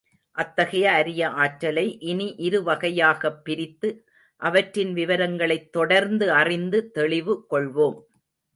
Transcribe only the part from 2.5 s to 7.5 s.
வகையாகப் பிரித்து, அவற்றின் விவரங்களைத் தொடர்ந்து அறிந்து, தெளிவு